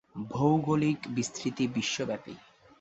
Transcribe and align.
ভৌগোলিক 0.29 0.99
বিস্তৃতি 1.09 1.63
বিশ্বব্যাপী। 1.67 2.35